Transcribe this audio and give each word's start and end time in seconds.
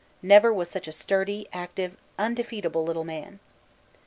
Never 0.23 0.51
was 0.51 0.67
such 0.67 0.87
a 0.87 0.91
sturdy, 0.91 1.47
active, 1.53 1.95
undefeatable 2.17 2.83
little 2.83 3.03
man. 3.03 3.39